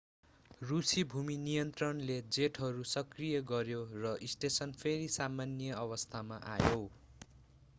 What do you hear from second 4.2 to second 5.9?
station फेरि सामान्य